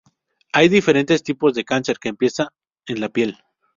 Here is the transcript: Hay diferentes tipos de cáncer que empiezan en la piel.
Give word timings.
Hay 0.51 0.67
diferentes 0.67 1.21
tipos 1.21 1.53
de 1.53 1.63
cáncer 1.63 1.99
que 1.99 2.09
empiezan 2.09 2.47
en 2.87 3.01
la 3.01 3.09
piel. 3.09 3.37